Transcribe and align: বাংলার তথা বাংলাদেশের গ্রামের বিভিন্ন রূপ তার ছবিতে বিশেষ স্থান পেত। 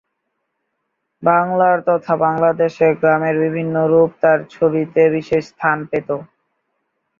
বাংলার 1.23 1.77
তথা 1.87 2.13
বাংলাদেশের 2.25 2.91
গ্রামের 3.01 3.35
বিভিন্ন 3.43 3.75
রূপ 3.91 4.11
তার 4.21 4.39
ছবিতে 4.51 5.01
বিশেষ 5.15 5.43
স্থান 5.51 5.77
পেত। 5.89 6.09